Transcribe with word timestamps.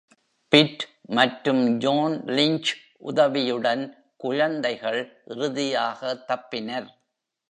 Pitt 0.51 0.77
மற்றும் 1.09 1.79
John 1.79 2.13
Lynch 2.29 2.69
உதவியுடன், 3.03 3.83
குழந்தைகள் 4.15 4.99
இறுதியாக 5.25 6.15
தப்பினர். 6.27 6.89